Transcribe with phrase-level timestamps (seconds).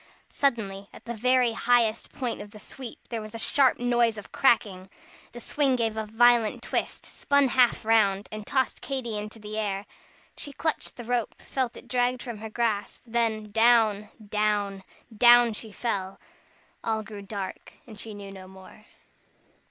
[0.31, 4.31] Suddenly, at the very highest point of the sweep, there was a sharp noise of
[4.31, 4.89] cracking.
[5.31, 9.85] The swing gave a violent twist, spun half round, and tossed Katy into the air.
[10.35, 14.83] She clutched the rope, felt it dragged from her grasp, then, down, down
[15.15, 16.19] down she fell.
[16.83, 18.87] All grew dark, and she knew no more.